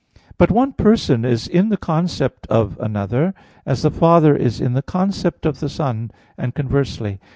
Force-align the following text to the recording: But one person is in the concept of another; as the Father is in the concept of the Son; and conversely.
But 0.39 0.49
one 0.49 0.73
person 0.73 1.23
is 1.23 1.47
in 1.47 1.69
the 1.69 1.77
concept 1.77 2.47
of 2.47 2.75
another; 2.79 3.35
as 3.67 3.83
the 3.83 3.91
Father 3.91 4.35
is 4.35 4.59
in 4.59 4.73
the 4.73 4.81
concept 4.81 5.45
of 5.45 5.59
the 5.59 5.69
Son; 5.69 6.09
and 6.39 6.55
conversely. 6.55 7.19